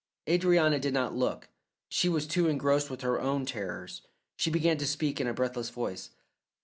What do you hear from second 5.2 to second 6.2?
in a breathless voice.